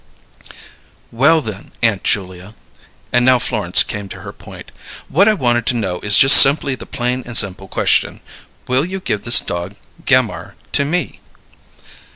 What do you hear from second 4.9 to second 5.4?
"what I